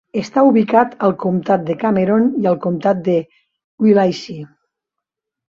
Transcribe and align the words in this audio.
Està 0.19 0.43
ubicat 0.51 0.95
al 1.07 1.13
comtat 1.23 1.67
de 1.67 1.75
Cameron 1.83 2.25
i 2.45 2.49
al 2.53 2.57
comtat 2.65 3.05
de 3.09 3.19
Willacy. 3.87 4.41